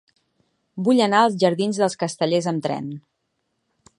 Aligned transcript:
Vull 0.87 1.01
anar 1.07 1.19
als 1.25 1.35
jardins 1.43 1.81
dels 1.83 1.99
Castellers 2.05 2.49
amb 2.53 2.65
tren. 2.69 2.91